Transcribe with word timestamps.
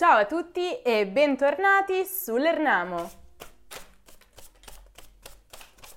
Ciao 0.00 0.16
a 0.16 0.24
tutti 0.24 0.80
e 0.80 1.06
bentornati 1.06 2.06
sull'Ernamo. 2.06 3.10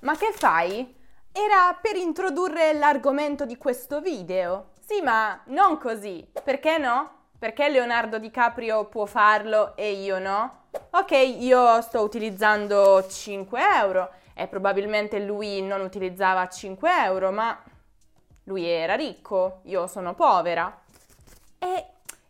Ma 0.00 0.14
che 0.14 0.30
fai? 0.32 0.94
Era 1.32 1.74
per 1.80 1.96
introdurre 1.96 2.74
l'argomento 2.74 3.46
di 3.46 3.56
questo 3.56 4.02
video. 4.02 4.72
Sì, 4.78 5.00
ma 5.00 5.40
non 5.46 5.78
così. 5.78 6.30
Perché 6.44 6.76
no? 6.76 7.28
Perché 7.38 7.70
Leonardo 7.70 8.18
DiCaprio 8.18 8.84
può 8.88 9.06
farlo 9.06 9.74
e 9.74 9.92
io 9.92 10.18
no? 10.18 10.64
Ok, 10.90 11.12
io 11.12 11.80
sto 11.80 12.02
utilizzando 12.02 13.06
5 13.06 13.58
euro 13.80 14.10
e 14.34 14.46
probabilmente 14.48 15.18
lui 15.18 15.62
non 15.62 15.80
utilizzava 15.80 16.46
5 16.46 16.90
euro, 17.04 17.30
ma 17.32 17.58
lui 18.42 18.66
era 18.66 18.96
ricco, 18.96 19.60
io 19.62 19.86
sono 19.86 20.12
povera. 20.12 20.82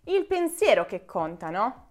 Il 0.06 0.26
pensiero 0.26 0.84
che 0.84 1.06
conta, 1.06 1.48
no? 1.48 1.86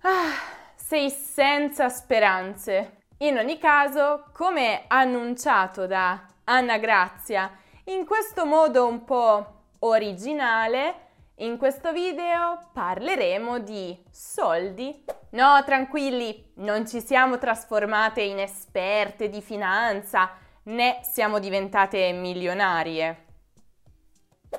Ah, 0.00 0.32
sei 0.74 1.10
senza 1.10 1.90
speranze. 1.90 3.02
In 3.18 3.36
ogni 3.36 3.58
caso, 3.58 4.24
come 4.32 4.84
annunciato 4.86 5.86
da 5.86 6.26
Anna 6.44 6.78
Grazia, 6.78 7.50
in 7.84 8.06
questo 8.06 8.46
modo 8.46 8.86
un 8.86 9.04
po' 9.04 9.64
originale, 9.80 11.08
in 11.36 11.58
questo 11.58 11.92
video 11.92 12.70
parleremo 12.72 13.58
di 13.58 14.02
soldi. 14.10 15.04
No, 15.30 15.62
tranquilli, 15.62 16.52
non 16.56 16.88
ci 16.88 17.02
siamo 17.02 17.36
trasformate 17.36 18.22
in 18.22 18.38
esperte 18.38 19.28
di 19.28 19.42
finanza, 19.42 20.30
né 20.64 21.00
siamo 21.02 21.38
diventate 21.38 22.12
milionarie. 22.12 23.24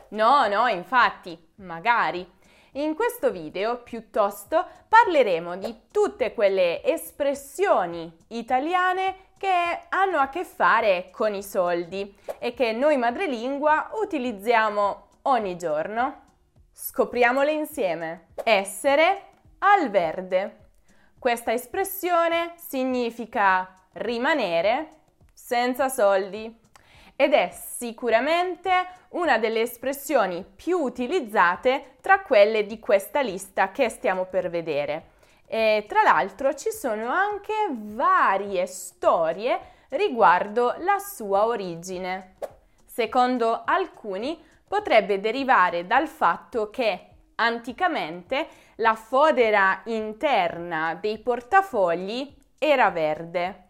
No, 0.09 0.47
no, 0.47 0.67
infatti, 0.67 1.53
magari. 1.55 2.35
In 2.77 2.93
questo 2.93 3.31
video 3.31 3.81
piuttosto 3.81 4.63
parleremo 4.87 5.57
di 5.57 5.75
tutte 5.91 6.35
quelle 6.35 6.83
espressioni 6.83 8.15
italiane 8.27 9.29
che 9.39 9.85
hanno 9.89 10.19
a 10.19 10.29
che 10.29 10.45
fare 10.45 11.09
con 11.11 11.33
i 11.33 11.41
soldi 11.41 12.15
e 12.37 12.53
che 12.53 12.73
noi 12.73 12.97
madrelingua 12.97 13.89
utilizziamo 13.93 15.07
ogni 15.23 15.57
giorno. 15.57 16.25
Scopriamole 16.71 17.51
insieme. 17.51 18.27
Essere 18.43 19.23
al 19.57 19.89
verde. 19.89 20.69
Questa 21.17 21.51
espressione 21.51 22.53
significa 22.57 23.73
rimanere 23.93 24.89
senza 25.33 25.89
soldi 25.89 26.55
ed 27.17 27.33
è 27.33 27.49
sicuramente 27.51 28.71
una 29.09 29.39
delle 29.39 29.61
espressioni 29.61 30.45
più 30.55 30.77
utilizzate 30.77 31.95
tra 31.99 32.21
quelle 32.21 32.65
di 32.65 32.79
questa 32.79 33.21
lista 33.21 33.71
che 33.71 33.89
stiamo 33.89 34.25
per 34.25 34.49
vedere. 34.49 35.15
E 35.47 35.85
tra 35.87 36.03
l'altro 36.03 36.53
ci 36.53 36.69
sono 36.71 37.09
anche 37.09 37.53
varie 37.71 38.67
storie 38.67 39.59
riguardo 39.89 40.75
la 40.79 40.99
sua 40.99 41.47
origine. 41.47 42.35
Secondo 42.85 43.63
alcuni 43.65 44.39
potrebbe 44.67 45.19
derivare 45.19 45.87
dal 45.87 46.07
fatto 46.07 46.69
che 46.69 47.07
anticamente 47.35 48.47
la 48.75 48.93
fodera 48.93 49.81
interna 49.85 50.95
dei 50.95 51.17
portafogli 51.17 52.35
era 52.59 52.91
verde 52.91 53.63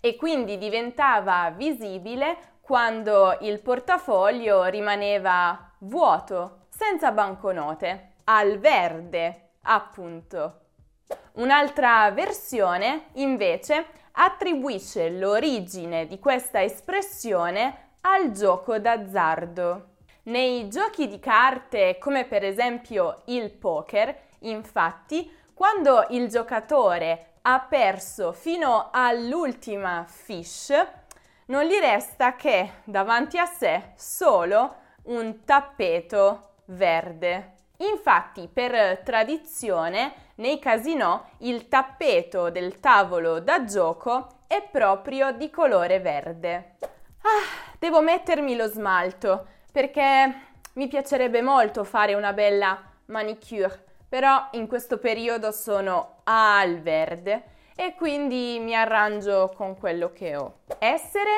e 0.00 0.16
quindi 0.16 0.58
diventava 0.58 1.52
visibile 1.54 2.56
quando 2.68 3.38
il 3.40 3.62
portafoglio 3.62 4.64
rimaneva 4.64 5.70
vuoto, 5.78 6.66
senza 6.68 7.12
banconote, 7.12 8.16
al 8.24 8.58
verde, 8.58 9.52
appunto. 9.62 10.58
Un'altra 11.36 12.10
versione, 12.10 13.06
invece, 13.14 13.86
attribuisce 14.12 15.08
l'origine 15.08 16.06
di 16.06 16.18
questa 16.18 16.62
espressione 16.62 17.92
al 18.02 18.32
gioco 18.32 18.78
d'azzardo. 18.78 19.94
Nei 20.24 20.68
giochi 20.68 21.08
di 21.08 21.18
carte, 21.18 21.96
come 21.98 22.26
per 22.26 22.44
esempio 22.44 23.22
il 23.28 23.50
poker, 23.50 24.14
infatti, 24.40 25.34
quando 25.54 26.04
il 26.10 26.28
giocatore 26.28 27.36
ha 27.40 27.60
perso 27.60 28.32
fino 28.32 28.90
all'ultima 28.92 30.04
fish, 30.06 30.70
non 31.48 31.64
gli 31.64 31.78
resta 31.78 32.36
che 32.36 32.70
davanti 32.84 33.38
a 33.38 33.46
sé 33.46 33.92
solo 33.96 34.76
un 35.04 35.44
tappeto 35.44 36.54
verde. 36.66 37.54
Infatti, 37.78 38.48
per 38.52 38.98
tradizione, 39.04 40.12
nei 40.36 40.58
casinò 40.58 41.24
il 41.38 41.68
tappeto 41.68 42.50
del 42.50 42.80
tavolo 42.80 43.40
da 43.40 43.64
gioco 43.64 44.42
è 44.46 44.62
proprio 44.62 45.32
di 45.32 45.48
colore 45.50 46.00
verde. 46.00 46.76
Ah, 47.22 47.72
devo 47.78 48.00
mettermi 48.00 48.56
lo 48.56 48.66
smalto 48.66 49.46
perché 49.72 50.46
mi 50.74 50.88
piacerebbe 50.88 51.40
molto 51.40 51.84
fare 51.84 52.14
una 52.14 52.32
bella 52.32 52.78
manicure, 53.06 53.84
però 54.08 54.48
in 54.52 54.66
questo 54.66 54.98
periodo 54.98 55.50
sono 55.50 56.20
al 56.24 56.80
verde 56.80 57.56
e 57.80 57.94
quindi 57.94 58.58
mi 58.58 58.74
arrangio 58.74 59.52
con 59.54 59.78
quello 59.78 60.12
che 60.12 60.34
ho. 60.34 60.62
Essere 60.80 61.30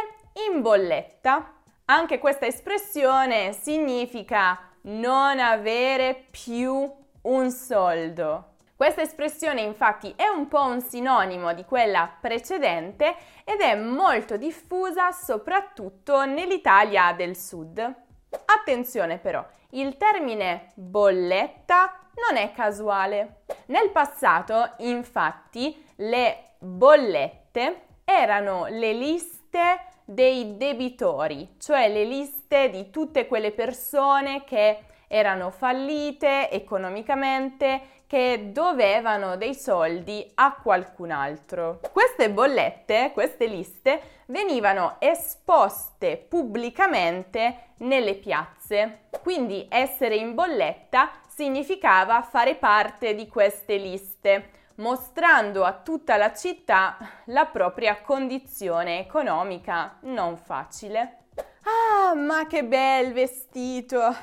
in 0.48 0.62
bolletta. 0.62 1.52
Anche 1.84 2.18
questa 2.18 2.46
espressione 2.46 3.52
significa 3.52 4.58
non 4.84 5.38
avere 5.38 6.28
più 6.30 6.90
un 7.22 7.50
soldo. 7.50 8.54
Questa 8.74 9.02
espressione 9.02 9.60
infatti 9.60 10.14
è 10.16 10.28
un 10.28 10.48
po' 10.48 10.64
un 10.64 10.80
sinonimo 10.80 11.52
di 11.52 11.66
quella 11.66 12.10
precedente 12.18 13.14
ed 13.44 13.60
è 13.60 13.74
molto 13.74 14.38
diffusa 14.38 15.12
soprattutto 15.12 16.24
nell'Italia 16.24 17.12
del 17.12 17.36
sud. 17.36 18.08
Attenzione 18.44 19.18
però, 19.18 19.44
il 19.70 19.96
termine 19.96 20.72
bolletta 20.74 21.98
non 22.28 22.36
è 22.36 22.52
casuale. 22.52 23.42
Nel 23.66 23.90
passato, 23.90 24.74
infatti, 24.78 25.84
le 25.96 26.54
bollette 26.58 27.82
erano 28.04 28.66
le 28.68 28.92
liste 28.92 29.86
dei 30.04 30.56
debitori, 30.56 31.56
cioè 31.58 31.88
le 31.88 32.04
liste 32.04 32.68
di 32.68 32.90
tutte 32.90 33.26
quelle 33.26 33.52
persone 33.52 34.44
che 34.44 34.78
erano 35.06 35.50
fallite 35.50 36.50
economicamente, 36.50 37.99
che 38.10 38.50
dovevano 38.50 39.36
dei 39.36 39.54
soldi 39.54 40.28
a 40.34 40.58
qualcun 40.60 41.12
altro. 41.12 41.78
Queste 41.92 42.28
bollette, 42.28 43.12
queste 43.12 43.46
liste, 43.46 44.22
venivano 44.26 44.96
esposte 44.98 46.16
pubblicamente 46.16 47.74
nelle 47.76 48.16
piazze. 48.16 49.02
Quindi 49.22 49.64
essere 49.70 50.16
in 50.16 50.34
bolletta 50.34 51.12
significava 51.28 52.20
fare 52.22 52.56
parte 52.56 53.14
di 53.14 53.28
queste 53.28 53.76
liste, 53.76 54.50
mostrando 54.78 55.62
a 55.62 55.74
tutta 55.74 56.16
la 56.16 56.32
città 56.34 56.96
la 57.26 57.44
propria 57.44 58.00
condizione 58.00 58.98
economica 58.98 59.98
non 60.00 60.36
facile. 60.36 61.26
Ah, 61.62 62.14
ma 62.16 62.48
che 62.48 62.64
bel 62.64 63.12
vestito! 63.12 64.16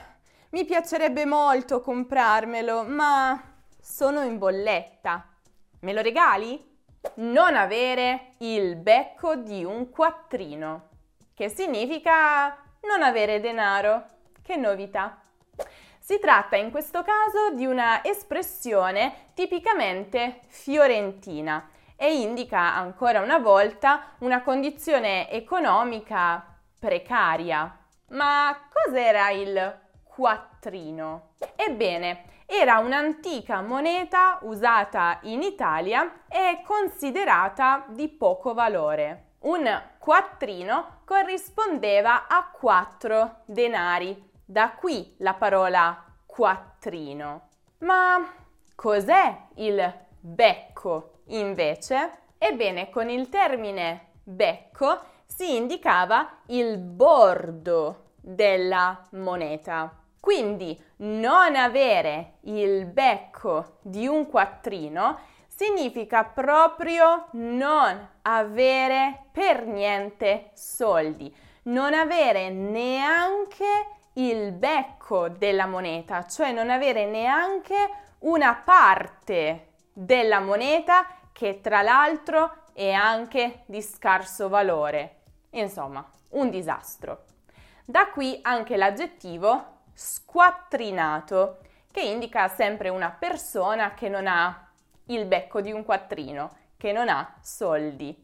Mi 0.49 0.65
piacerebbe 0.65 1.25
molto 1.25 1.79
comprarmelo, 1.79 2.83
ma 2.83 3.55
sono 3.87 4.21
in 4.21 4.37
bolletta. 4.37 5.25
Me 5.79 5.93
lo 5.93 6.01
regali? 6.01 6.61
Non 7.15 7.55
avere 7.55 8.31
il 8.39 8.75
becco 8.75 9.35
di 9.35 9.63
un 9.63 9.89
quattrino, 9.89 10.89
che 11.33 11.47
significa 11.47 12.57
non 12.81 13.01
avere 13.01 13.39
denaro. 13.39 14.09
Che 14.43 14.57
novità! 14.57 15.19
Si 15.99 16.19
tratta 16.19 16.57
in 16.57 16.69
questo 16.69 17.01
caso 17.01 17.55
di 17.55 17.65
una 17.65 18.03
espressione 18.03 19.29
tipicamente 19.33 20.41
fiorentina 20.47 21.69
e 21.95 22.19
indica 22.21 22.75
ancora 22.75 23.21
una 23.21 23.39
volta 23.39 24.15
una 24.19 24.41
condizione 24.43 25.29
economica 25.31 26.45
precaria. 26.77 27.85
Ma 28.09 28.67
cos'era 28.69 29.29
il 29.31 29.79
quattrino? 30.03 31.35
Ebbene, 31.55 32.35
era 32.49 32.79
un'antica 32.79 33.61
moneta 33.61 34.39
usata 34.43 35.19
in 35.23 35.41
Italia 35.41 36.23
e 36.29 36.61
considerata 36.65 37.85
di 37.89 38.07
poco 38.07 38.53
valore. 38.53 39.33
Un 39.39 39.69
quattrino 39.99 41.01
corrispondeva 41.03 42.27
a 42.27 42.49
quattro 42.49 43.41
denari, 43.45 44.31
da 44.45 44.71
qui 44.71 45.15
la 45.19 45.33
parola 45.33 46.05
quattrino. 46.25 47.49
Ma 47.79 48.33
cos'è 48.73 49.47
il 49.55 49.93
becco 50.19 51.19
invece? 51.25 52.11
Ebbene, 52.37 52.89
con 52.89 53.09
il 53.09 53.27
termine 53.27 54.11
becco 54.23 55.01
si 55.25 55.57
indicava 55.57 56.43
il 56.47 56.77
bordo 56.77 58.11
della 58.21 59.05
moneta. 59.11 59.93
Quindi 60.27 60.77
non 60.97 61.55
avere 61.55 62.39
il 62.41 62.85
becco 62.85 63.77
di 63.81 64.07
un 64.07 64.27
quattrino 64.27 65.17
significa 65.47 66.25
proprio 66.25 67.27
non 67.31 68.09
avere 68.23 69.27
per 69.31 69.65
niente 69.65 70.49
soldi, 70.51 71.33
non 71.63 71.93
avere 71.93 72.49
neanche 72.49 73.63
il 74.15 74.51
becco 74.51 75.29
della 75.29 75.65
moneta, 75.65 76.25
cioè 76.25 76.51
non 76.51 76.71
avere 76.71 77.05
neanche 77.05 77.89
una 78.19 78.53
parte 78.53 79.75
della 79.93 80.41
moneta 80.41 81.07
che 81.31 81.61
tra 81.61 81.81
l'altro 81.81 82.63
è 82.73 82.91
anche 82.91 83.63
di 83.65 83.81
scarso 83.81 84.49
valore. 84.49 85.21
Insomma, 85.51 86.05
un 86.31 86.49
disastro. 86.49 87.23
Da 87.85 88.09
qui 88.09 88.37
anche 88.41 88.75
l'aggettivo 88.75 89.75
squattrinato, 89.97 91.57
che 91.91 92.01
indica 92.01 92.47
sempre 92.49 92.89
una 92.89 93.09
persona 93.09 93.95
che 93.95 94.09
non 94.09 94.27
ha 94.27 94.71
il 95.05 95.25
becco 95.25 95.59
di 95.59 95.71
un 95.71 95.83
quattrino, 95.83 96.55
che 96.77 96.91
non 96.91 97.09
ha 97.09 97.35
soldi. 97.41 98.15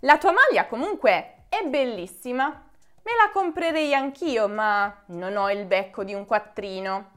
La 0.00 0.18
tua 0.18 0.30
maglia 0.30 0.66
comunque 0.66 1.46
è 1.48 1.64
bellissima. 1.66 2.46
Me 2.46 3.12
la 3.16 3.30
comprerei 3.32 3.92
anch'io, 3.92 4.46
ma 4.46 5.02
non 5.06 5.36
ho 5.36 5.50
il 5.50 5.64
becco 5.64 6.04
di 6.04 6.14
un 6.14 6.26
quattrino. 6.26 7.10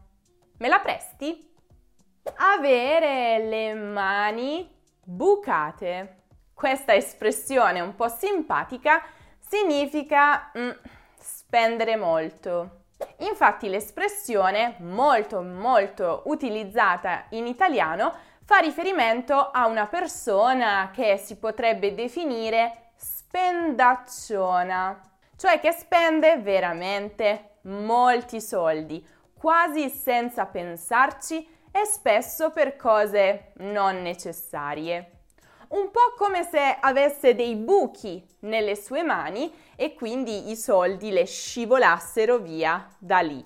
Me 0.58 0.68
la 0.68 0.80
presti? 0.80 1.54
Avere 2.38 3.46
le 3.46 3.76
mani 3.76 4.68
bucate. 5.04 6.22
Questa 6.52 6.96
espressione 6.96 7.80
un 7.80 7.94
po' 7.94 8.08
simpatica 8.08 9.04
significa 9.40 10.52
mm, 10.58 10.72
spendere 11.20 11.96
molto. 11.96 12.83
Infatti 13.20 13.70
l'espressione 13.70 14.76
molto 14.80 15.42
molto 15.42 16.24
utilizzata 16.26 17.26
in 17.30 17.48
italiano 17.48 18.14
fa 18.44 18.58
riferimento 18.58 19.52
a 19.52 19.68
una 19.68 19.88
persona 19.88 20.92
che 20.94 21.18
si 21.18 21.38
potrebbe 21.38 21.94
definire 21.94 22.92
spendacciona, 22.96 25.00
cioè 25.38 25.60
che 25.60 25.72
spende 25.72 26.38
veramente 26.38 27.58
molti 27.64 28.42
soldi, 28.42 29.06
quasi 29.34 29.90
senza 29.90 30.46
pensarci 30.46 31.48
e 31.72 31.86
spesso 31.86 32.52
per 32.52 32.76
cose 32.76 33.54
non 33.58 34.02
necessarie. 34.02 35.23
Un 35.74 35.90
po' 35.90 36.14
come 36.18 36.44
se 36.44 36.78
avesse 36.80 37.34
dei 37.34 37.56
buchi 37.56 38.24
nelle 38.42 38.76
sue 38.76 39.02
mani 39.02 39.52
e 39.76 39.96
quindi 39.96 40.52
i 40.52 40.56
soldi 40.56 41.10
le 41.10 41.26
scivolassero 41.26 42.38
via 42.38 42.88
da 43.00 43.22
lì. 43.22 43.44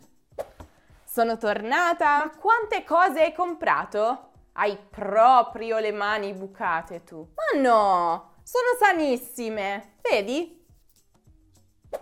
Sono 1.06 1.38
tornata. 1.38 2.18
Ma 2.18 2.38
quante 2.38 2.84
cose 2.84 3.22
hai 3.22 3.34
comprato? 3.34 4.32
Hai 4.54 4.78
proprio 4.78 5.80
le 5.80 5.94
mani 5.94 6.34
bucate 6.34 7.06
tu. 7.06 7.26
Ma 7.34 7.62
no, 7.62 8.34
sono 8.44 8.76
sanissime. 8.78 9.96
Vedi? 10.02 10.66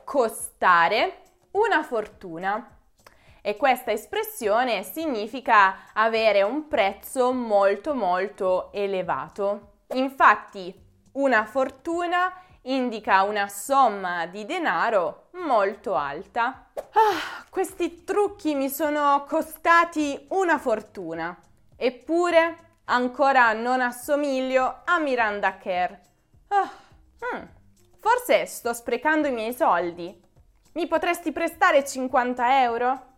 Costare 0.03 1.21
una 1.51 1.83
fortuna. 1.83 2.79
E 3.43 3.55
questa 3.57 3.91
espressione 3.91 4.81
significa 4.81 5.91
avere 5.93 6.41
un 6.41 6.67
prezzo 6.67 7.31
molto 7.31 7.93
molto 7.93 8.71
elevato. 8.73 9.73
Infatti, 9.93 10.73
una 11.13 11.45
fortuna 11.45 12.33
indica 12.63 13.23
una 13.23 13.47
somma 13.47 14.25
di 14.25 14.45
denaro 14.45 15.29
molto 15.33 15.95
alta. 15.95 16.71
Ah, 16.75 17.45
questi 17.49 18.03
trucchi 18.03 18.55
mi 18.55 18.69
sono 18.69 19.25
costati 19.27 20.25
una 20.29 20.57
fortuna, 20.57 21.37
eppure 21.75 22.79
ancora 22.85 23.53
non 23.53 23.81
assomiglio 23.81 24.81
a 24.83 24.99
Miranda 24.99 25.57
Kerr. 25.57 25.93
Ah, 26.47 26.69
hmm, 27.19 27.43
forse 27.99 28.45
sto 28.45 28.73
sprecando 28.73 29.27
i 29.27 29.31
miei 29.31 29.53
soldi. 29.53 30.23
Mi 30.73 30.87
potresti 30.87 31.31
prestare 31.31 31.85
50 31.85 32.61
euro? 32.63 33.13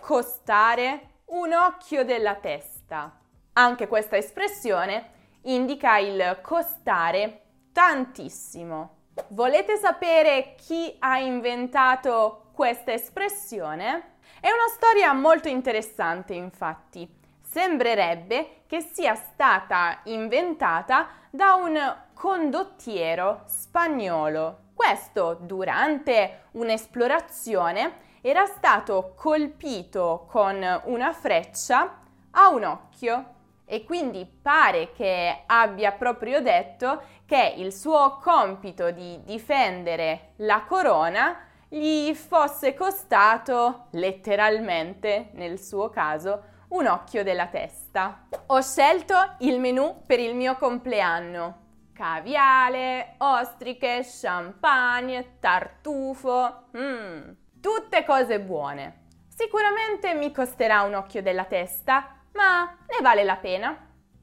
Costare 0.00 1.08
un 1.26 1.52
occhio 1.52 2.04
della 2.04 2.36
testa. 2.36 3.18
Anche 3.52 3.88
questa 3.88 4.16
espressione 4.16 5.18
indica 5.42 5.98
il 5.98 6.38
costare 6.42 7.42
tantissimo. 7.72 8.96
Volete 9.28 9.76
sapere 9.76 10.54
chi 10.56 10.94
ha 10.98 11.18
inventato 11.18 12.50
questa 12.52 12.92
espressione? 12.92 14.16
È 14.40 14.48
una 14.48 14.68
storia 14.74 15.12
molto 15.12 15.48
interessante, 15.48 16.34
infatti. 16.34 17.08
Sembrerebbe 17.42 18.62
che 18.66 18.80
sia 18.80 19.14
stata 19.14 20.00
inventata 20.04 21.08
da 21.30 21.54
un 21.54 21.96
condottiero 22.14 23.42
spagnolo. 23.46 24.68
Questo, 24.74 25.36
durante 25.40 26.44
un'esplorazione, 26.52 28.08
era 28.20 28.46
stato 28.46 29.14
colpito 29.16 30.26
con 30.30 30.80
una 30.84 31.12
freccia 31.12 31.98
a 32.32 32.48
un 32.50 32.64
occhio 32.64 33.38
e 33.72 33.84
quindi 33.84 34.26
pare 34.26 34.90
che 34.90 35.44
abbia 35.46 35.92
proprio 35.92 36.40
detto 36.40 37.02
che 37.24 37.54
il 37.56 37.72
suo 37.72 38.18
compito 38.20 38.90
di 38.90 39.22
difendere 39.22 40.32
la 40.38 40.64
corona 40.66 41.46
gli 41.68 42.12
fosse 42.14 42.74
costato 42.74 43.86
letteralmente, 43.92 45.30
nel 45.34 45.60
suo 45.60 45.88
caso, 45.88 46.42
un 46.70 46.88
occhio 46.88 47.22
della 47.22 47.46
testa. 47.46 48.26
Ho 48.46 48.60
scelto 48.60 49.36
il 49.38 49.60
menù 49.60 50.02
per 50.04 50.18
il 50.18 50.34
mio 50.34 50.56
compleanno. 50.56 51.68
Caviale, 51.92 53.14
ostriche, 53.18 54.04
champagne, 54.04 55.36
tartufo. 55.38 56.64
Mmm, 56.76 57.36
tutte 57.60 58.04
cose 58.04 58.40
buone. 58.40 59.06
Sicuramente 59.28 60.12
mi 60.14 60.32
costerà 60.32 60.82
un 60.82 60.94
occhio 60.94 61.22
della 61.22 61.44
testa, 61.44 62.19
ma 62.32 62.76
ne 62.88 62.98
vale 63.00 63.24
la 63.24 63.36
pena. 63.36 63.76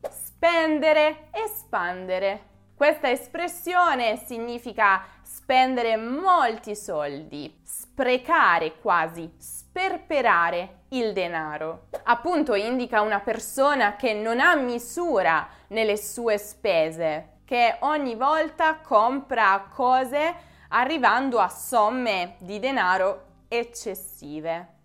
Spendere, 0.09 1.30
espandere. 1.31 2.56
Questa 2.75 3.09
espressione 3.09 4.18
significa 4.18 5.04
spendere 5.24 5.98
molti 5.98 6.75
soldi, 6.75 7.62
sprecare 7.63 8.77
quasi, 8.80 9.33
sperperare 9.38 10.81
il 10.89 11.12
denaro. 11.12 11.88
Appunto 12.04 12.54
indica 12.54 13.01
una 13.01 13.19
persona 13.19 13.95
che 13.95 14.13
non 14.13 14.39
ha 14.39 14.56
misura 14.56 15.48
nelle 15.69 15.98
sue 15.98 16.38
spese, 16.38 17.40
che 17.45 17.78
ogni 17.80 18.16
volta 18.16 18.78
compra 18.78 19.68
cose 19.73 20.35
arrivando 20.69 21.40
a 21.40 21.49
somme 21.49 22.35
di 22.40 22.59
denaro 22.59 23.23
eccessive. 23.47 24.76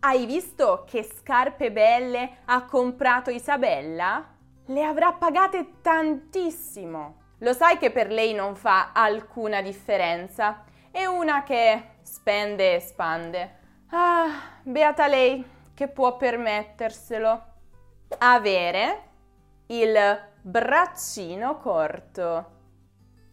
Hai 0.00 0.26
visto 0.26 0.84
che 0.86 1.02
scarpe 1.02 1.72
belle 1.72 2.38
ha 2.44 2.64
comprato 2.66 3.30
Isabella? 3.30 4.24
Le 4.66 4.84
avrà 4.84 5.12
pagate 5.12 5.80
tantissimo. 5.82 7.16
Lo 7.38 7.52
sai 7.52 7.78
che 7.78 7.90
per 7.90 8.08
lei 8.08 8.32
non 8.32 8.54
fa 8.54 8.92
alcuna 8.92 9.60
differenza. 9.60 10.62
È 10.92 11.04
una 11.04 11.42
che 11.42 11.96
spende 12.02 12.76
e 12.76 12.80
spande. 12.80 13.58
Ah, 13.90 14.60
beata 14.62 15.08
lei 15.08 15.44
che 15.74 15.88
può 15.88 16.16
permetterselo. 16.16 17.42
Avere 18.18 19.02
il 19.66 19.98
braccino 20.40 21.58
corto. 21.58 22.50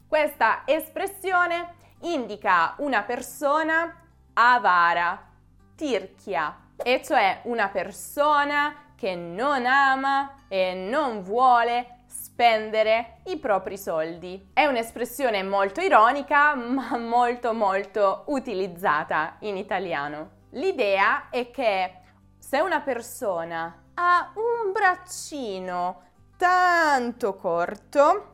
Questa 0.08 0.64
espressione 0.66 1.76
indica 2.02 2.74
una 2.80 3.04
persona 3.04 4.02
avara 4.34 5.34
tirchia, 5.76 6.58
e 6.78 7.02
cioè 7.04 7.42
una 7.44 7.70
persona 7.70 8.94
che 8.96 9.16
non 9.16 9.66
ama 9.66 10.46
e 10.48 10.74
non 10.74 11.22
vuole 11.22 12.04
spendere 12.08 13.18
i 13.26 13.38
propri 13.38 13.78
soldi. 13.78 14.50
È 14.54 14.66
un'espressione 14.66 15.44
molto 15.44 15.82
ironica, 15.82 16.56
ma 16.56 16.98
molto 16.98 17.54
molto 17.54 18.24
utilizzata 18.28 19.36
in 19.40 19.58
italiano. 19.58 20.44
L'idea 20.52 21.30
è 21.30 21.52
che 21.52 22.00
se 22.38 22.60
una 22.60 22.82
persona 22.82 23.84
ha 23.96 24.32
un 24.36 24.72
braccino 24.72 26.04
tanto 26.38 27.36
corto, 27.36 28.34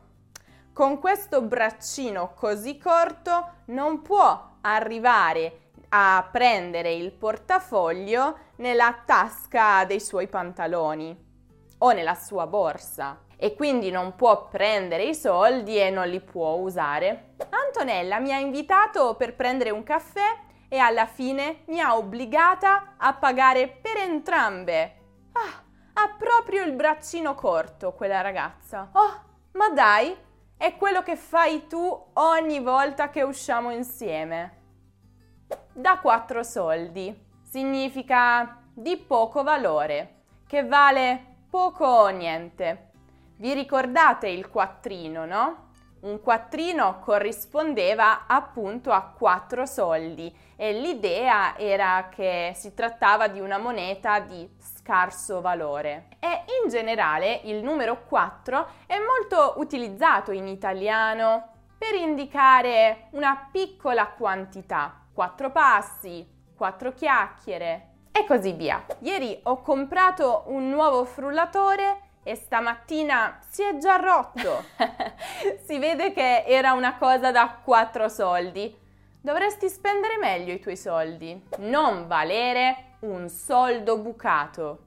con 0.72 0.98
questo 0.98 1.42
braccino 1.42 2.32
così 2.34 2.78
corto 2.78 3.62
non 3.66 4.02
può 4.02 4.56
arrivare 4.62 5.71
a 5.94 6.26
prendere 6.30 6.92
il 6.92 7.12
portafoglio 7.12 8.38
nella 8.56 9.02
tasca 9.04 9.84
dei 9.84 10.00
suoi 10.00 10.26
pantaloni 10.26 11.30
o 11.78 11.92
nella 11.92 12.14
sua 12.14 12.46
borsa 12.46 13.24
e 13.36 13.54
quindi 13.54 13.90
non 13.90 14.14
può 14.14 14.48
prendere 14.48 15.04
i 15.04 15.14
soldi 15.14 15.76
e 15.76 15.90
non 15.90 16.08
li 16.08 16.20
può 16.20 16.52
usare. 16.54 17.34
Antonella 17.50 18.20
mi 18.20 18.32
ha 18.32 18.38
invitato 18.38 19.16
per 19.16 19.34
prendere 19.34 19.70
un 19.70 19.82
caffè 19.82 20.38
e 20.68 20.78
alla 20.78 21.06
fine 21.06 21.64
mi 21.66 21.80
ha 21.80 21.96
obbligata 21.96 22.94
a 22.96 23.12
pagare 23.12 23.68
per 23.68 23.98
entrambe. 23.98 24.96
Ah, 25.32 25.62
ha 25.94 26.14
proprio 26.16 26.64
il 26.64 26.72
braccino 26.72 27.34
corto 27.34 27.92
quella 27.92 28.22
ragazza. 28.22 28.88
Oh, 28.92 29.22
ma 29.52 29.68
dai, 29.68 30.16
è 30.56 30.74
quello 30.76 31.02
che 31.02 31.16
fai 31.16 31.66
tu 31.66 32.10
ogni 32.14 32.60
volta 32.60 33.10
che 33.10 33.22
usciamo 33.22 33.70
insieme. 33.70 34.60
Da 35.74 36.00
quattro 36.00 36.42
soldi 36.42 37.18
significa 37.48 38.58
di 38.74 38.98
poco 38.98 39.42
valore, 39.42 40.24
che 40.46 40.66
vale 40.66 41.36
poco 41.48 41.86
o 41.86 42.08
niente. 42.08 42.90
Vi 43.36 43.54
ricordate 43.54 44.28
il 44.28 44.50
quattrino, 44.50 45.24
no? 45.24 45.70
Un 46.00 46.20
quattrino 46.20 46.98
corrispondeva 46.98 48.26
appunto 48.26 48.92
a 48.92 49.14
quattro 49.16 49.64
soldi 49.64 50.30
e 50.56 50.74
l'idea 50.74 51.56
era 51.56 52.10
che 52.14 52.52
si 52.54 52.74
trattava 52.74 53.28
di 53.28 53.40
una 53.40 53.56
moneta 53.56 54.20
di 54.20 54.46
scarso 54.58 55.40
valore. 55.40 56.08
E 56.18 56.44
in 56.62 56.68
generale 56.68 57.40
il 57.44 57.62
numero 57.62 58.04
4 58.04 58.66
è 58.84 58.98
molto 58.98 59.54
utilizzato 59.58 60.32
in 60.32 60.48
italiano 60.48 61.48
per 61.78 61.94
indicare 61.94 63.08
una 63.12 63.48
piccola 63.50 64.08
quantità, 64.08 65.01
quattro 65.12 65.50
passi, 65.50 66.26
quattro 66.56 66.92
chiacchiere 66.92 67.88
e 68.12 68.24
così 68.24 68.52
via. 68.52 68.84
Ieri 69.00 69.40
ho 69.44 69.62
comprato 69.62 70.44
un 70.46 70.68
nuovo 70.68 71.04
frullatore 71.04 72.10
e 72.22 72.34
stamattina 72.34 73.38
si 73.48 73.62
è 73.62 73.78
già 73.78 73.96
rotto. 73.96 74.64
si 75.66 75.78
vede 75.78 76.12
che 76.12 76.44
era 76.46 76.72
una 76.72 76.96
cosa 76.96 77.30
da 77.30 77.58
quattro 77.62 78.08
soldi. 78.08 78.78
Dovresti 79.20 79.68
spendere 79.68 80.18
meglio 80.18 80.52
i 80.52 80.60
tuoi 80.60 80.76
soldi, 80.76 81.40
non 81.58 82.06
valere 82.06 82.96
un 83.00 83.28
soldo 83.28 83.98
bucato. 83.98 84.78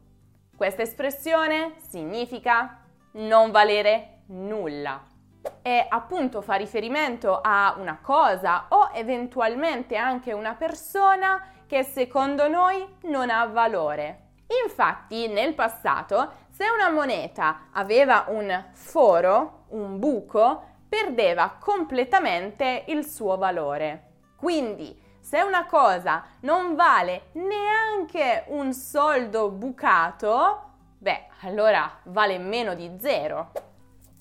Questa 0.55 0.81
espressione 0.81 1.75
significa 1.87 2.81
non 3.13 3.51
valere 3.51 4.21
nulla 4.27 5.13
e 5.61 5.85
appunto 5.87 6.41
fa 6.41 6.55
riferimento 6.55 7.39
a 7.41 7.75
una 7.77 7.99
cosa 8.01 8.65
o 8.69 8.89
eventualmente 8.93 9.95
anche 9.95 10.33
una 10.33 10.53
persona 10.53 11.49
che 11.67 11.83
secondo 11.83 12.47
noi 12.47 12.85
non 13.03 13.29
ha 13.29 13.45
valore. 13.45 14.21
Infatti 14.63 15.27
nel 15.27 15.55
passato 15.55 16.31
se 16.49 16.65
una 16.69 16.89
moneta 16.89 17.67
aveva 17.71 18.25
un 18.27 18.65
foro, 18.71 19.65
un 19.69 19.99
buco, 19.99 20.63
perdeva 20.87 21.57
completamente 21.59 22.83
il 22.87 23.05
suo 23.05 23.37
valore. 23.37 24.13
Quindi, 24.37 25.03
se 25.19 25.41
una 25.41 25.65
cosa 25.65 26.23
non 26.41 26.75
vale 26.75 27.29
neanche 27.33 28.45
un 28.47 28.71
soldo 28.73 29.49
bucato, 29.49 30.61
beh, 30.99 31.27
allora 31.41 31.99
vale 32.03 32.37
meno 32.37 32.75
di 32.75 32.95
zero. 32.99 33.51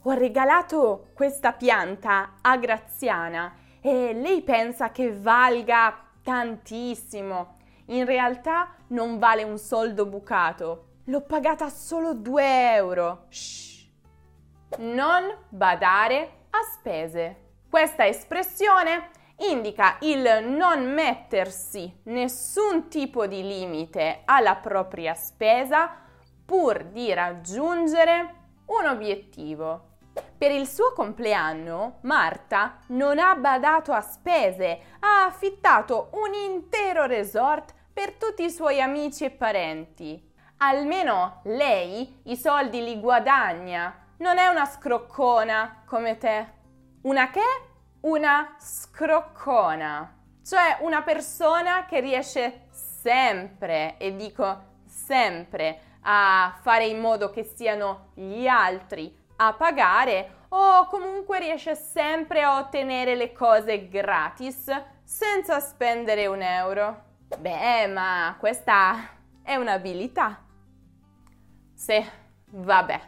Ho 0.05 0.13
regalato 0.13 1.11
questa 1.15 1.53
pianta 1.53 2.35
a 2.41 2.57
Graziana 2.57 3.55
e 3.81 4.13
lei 4.15 4.43
pensa 4.43 4.91
che 4.91 5.13
valga 5.13 5.99
tantissimo. 6.23 7.57
In 7.87 8.05
realtà 8.05 8.75
non 8.89 9.19
vale 9.19 9.43
un 9.43 9.59
soldo 9.59 10.07
bucato, 10.07 10.93
L'ho 11.09 11.21
pagata 11.21 11.69
solo 11.69 12.15
2 12.15 12.75
euro. 12.77 13.27
Shh. 13.29 13.89
Non 14.79 15.37
badare 15.51 16.47
a 16.49 16.61
spese. 16.73 17.57
Questa 17.69 18.07
espressione 18.07 19.11
indica 19.51 19.99
il 20.01 20.47
non 20.47 20.91
mettersi 20.95 22.01
nessun 22.05 22.89
tipo 22.89 23.27
di 23.27 23.43
limite 23.43 24.23
alla 24.25 24.55
propria 24.55 25.13
spesa 25.13 25.95
pur 26.43 26.85
di 26.85 27.13
raggiungere 27.13 28.35
un 28.67 28.87
obiettivo. 28.87 29.94
Per 30.37 30.51
il 30.51 30.67
suo 30.67 30.93
compleanno, 30.93 31.99
Marta 32.03 32.79
non 32.89 33.19
ha 33.19 33.35
badato 33.35 33.93
a 33.93 34.01
spese, 34.01 34.81
ha 35.01 35.25
affittato 35.25 36.11
un 36.13 36.35
intero 36.35 37.07
resort 37.07 37.73
per 37.93 38.13
tutti 38.15 38.45
i 38.45 38.51
suoi 38.51 38.81
amici 38.81 39.25
e 39.25 39.31
parenti 39.31 40.33
almeno 40.59 41.41
lei 41.45 42.21
i 42.25 42.37
soldi 42.37 42.83
li 42.83 43.01
guadagna. 43.01 44.03
Non 44.19 44.39
è 44.39 44.47
una 44.47 44.65
scroccona 44.65 45.83
come 45.87 46.17
te. 46.17 46.53
Una 47.03 47.31
che? 47.31 47.43
Una 48.01 48.55
scroccona. 48.59 50.21
Cioè 50.43 50.79
una 50.81 51.03
persona 51.03 51.87
che 51.87 52.01
riesce 52.01 52.67
sempre, 52.71 53.97
e 53.99 54.15
dico 54.15 54.73
sempre, 54.87 55.81
a 56.03 56.57
fare 56.61 56.87
in 56.87 57.01
modo 57.01 57.31
che 57.31 57.45
siano 57.45 58.11
gli 58.15 58.47
altri 58.47 59.24
a 59.37 59.53
pagare 59.53 60.43
o 60.49 60.87
comunque 60.87 61.39
riesce 61.41 61.75
sempre 61.75 62.43
a 62.43 62.59
ottenere 62.59 63.15
le 63.15 63.33
cose 63.33 63.89
gratis 63.89 64.71
senza 65.03 65.61
spendere 65.61 66.27
un 66.27 66.43
euro. 66.43 67.03
Beh, 67.39 67.87
ma 67.89 68.37
questa 68.39 69.09
è 69.43 69.57
un'abilità. 69.57 70.43
Sì, 71.75 72.03
vabbè. 72.47 73.01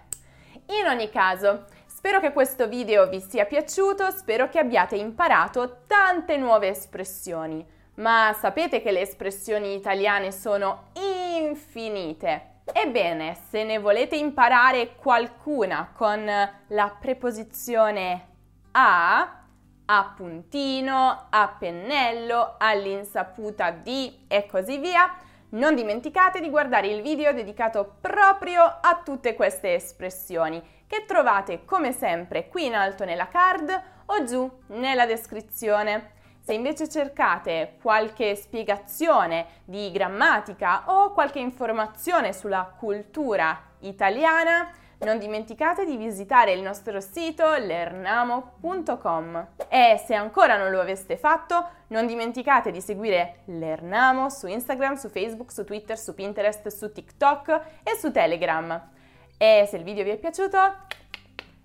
In 0.80 0.86
ogni 0.88 1.08
caso, 1.08 1.66
spero 1.86 2.18
che 2.18 2.32
questo 2.32 2.66
video 2.66 3.08
vi 3.08 3.20
sia 3.20 3.44
piaciuto, 3.44 4.10
spero 4.10 4.48
che 4.48 4.58
abbiate 4.58 4.96
imparato 4.96 5.82
tante 5.86 6.36
nuove 6.36 6.68
espressioni. 6.68 7.64
Ma 7.94 8.34
sapete 8.38 8.82
che 8.82 8.90
le 8.90 9.00
espressioni 9.00 9.74
italiane 9.74 10.32
sono 10.32 10.88
infinite. 10.94 12.55
Ebbene, 12.72 13.36
se 13.48 13.62
ne 13.62 13.78
volete 13.78 14.16
imparare 14.16 14.96
qualcuna 14.96 15.92
con 15.94 16.24
la 16.24 16.96
preposizione 17.00 18.28
a, 18.72 19.44
a 19.84 20.12
puntino, 20.16 21.26
a 21.30 21.56
pennello, 21.56 22.56
all'insaputa 22.58 23.70
di 23.70 24.24
e 24.26 24.46
così 24.46 24.78
via, 24.78 25.14
non 25.50 25.76
dimenticate 25.76 26.40
di 26.40 26.50
guardare 26.50 26.88
il 26.88 27.02
video 27.02 27.32
dedicato 27.32 27.98
proprio 28.00 28.62
a 28.62 29.00
tutte 29.04 29.34
queste 29.36 29.74
espressioni 29.74 30.60
che 30.88 31.04
trovate 31.06 31.64
come 31.64 31.92
sempre 31.92 32.48
qui 32.48 32.66
in 32.66 32.74
alto 32.74 33.04
nella 33.04 33.28
card 33.28 33.82
o 34.06 34.24
giù 34.24 34.50
nella 34.68 35.06
descrizione. 35.06 36.14
Se 36.46 36.54
invece 36.54 36.88
cercate 36.88 37.74
qualche 37.82 38.36
spiegazione 38.36 39.46
di 39.64 39.90
grammatica 39.90 40.84
o 40.86 41.10
qualche 41.10 41.40
informazione 41.40 42.32
sulla 42.32 42.72
cultura 42.78 43.60
italiana, 43.80 44.70
non 44.98 45.18
dimenticate 45.18 45.84
di 45.84 45.96
visitare 45.96 46.52
il 46.52 46.62
nostro 46.62 47.00
sito 47.00 47.52
lernamo.com 47.56 49.46
e 49.66 50.00
se 50.06 50.14
ancora 50.14 50.56
non 50.56 50.70
lo 50.70 50.80
aveste 50.80 51.16
fatto, 51.16 51.68
non 51.88 52.06
dimenticate 52.06 52.70
di 52.70 52.80
seguire 52.80 53.40
Lernamo 53.46 54.30
su 54.30 54.46
Instagram, 54.46 54.94
su 54.94 55.08
Facebook, 55.08 55.50
su 55.50 55.64
Twitter, 55.64 55.98
su 55.98 56.14
Pinterest, 56.14 56.68
su 56.68 56.92
TikTok 56.92 57.60
e 57.82 57.96
su 57.96 58.12
Telegram. 58.12 58.90
E 59.36 59.66
se 59.68 59.78
il 59.78 59.82
video 59.82 60.04
vi 60.04 60.10
è 60.10 60.16
piaciuto, 60.16 60.58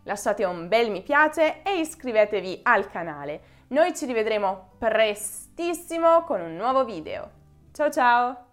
lasciate 0.06 0.44
un 0.44 0.68
bel 0.68 0.90
mi 0.90 1.04
piace 1.04 1.62
e 1.62 1.78
iscrivetevi 1.78 2.62
al 2.64 2.90
canale. 2.90 3.60
Noi 3.72 3.96
ci 3.96 4.06
rivedremo 4.06 4.72
prestissimo 4.80 6.24
con 6.25 6.42
un 6.42 6.56
nuovo 6.56 6.84
video. 6.84 7.32
Ciao 7.72 7.90
ciao! 7.90 8.50